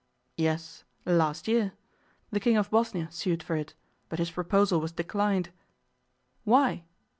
'Yes. 0.35 0.83
Last 1.05 1.47
year. 1.47 1.73
The 2.31 2.39
King 2.39 2.57
of 2.57 2.71
Bosnia 2.71 3.07
sued 3.11 3.43
for 3.43 3.55
it, 3.55 3.75
but 4.09 4.17
his 4.17 4.31
proposal 4.31 4.81
was 4.81 4.91
declined.' 4.91 5.51
'Why? 6.43 6.85